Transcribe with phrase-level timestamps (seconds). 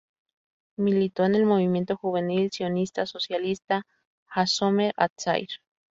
[0.79, 3.85] Militó en el Movimiento Juvenil Sionista Socialista
[4.25, 5.49] Hashomer Hatzair.